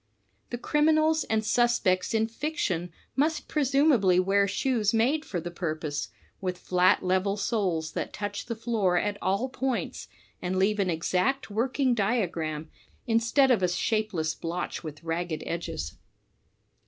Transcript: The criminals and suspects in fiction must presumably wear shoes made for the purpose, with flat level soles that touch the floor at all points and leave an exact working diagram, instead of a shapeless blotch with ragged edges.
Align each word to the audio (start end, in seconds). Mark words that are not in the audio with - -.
The 0.49 0.57
criminals 0.57 1.25
and 1.25 1.45
suspects 1.45 2.15
in 2.15 2.27
fiction 2.27 2.91
must 3.15 3.47
presumably 3.47 4.19
wear 4.19 4.47
shoes 4.47 4.95
made 4.95 5.23
for 5.23 5.39
the 5.39 5.51
purpose, 5.51 6.07
with 6.41 6.57
flat 6.57 7.03
level 7.03 7.37
soles 7.37 7.91
that 7.91 8.11
touch 8.11 8.47
the 8.47 8.55
floor 8.55 8.97
at 8.97 9.19
all 9.21 9.47
points 9.47 10.07
and 10.41 10.57
leave 10.57 10.79
an 10.79 10.89
exact 10.89 11.51
working 11.51 11.93
diagram, 11.93 12.67
instead 13.05 13.51
of 13.51 13.61
a 13.61 13.67
shapeless 13.67 14.33
blotch 14.33 14.83
with 14.83 15.03
ragged 15.03 15.43
edges. 15.45 15.97